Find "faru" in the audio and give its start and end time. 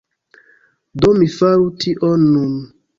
1.37-1.71